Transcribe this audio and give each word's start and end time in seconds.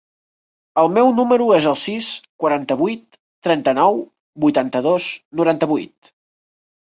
El 0.83 0.87
meu 0.93 1.09
número 1.17 1.49
es 1.57 1.67
el 1.71 1.75
sis, 1.81 2.07
quaranta-vuit, 2.45 3.19
trenta-nou, 3.49 4.01
vuitanta-dos, 4.47 5.07
noranta-vuit. 5.43 6.13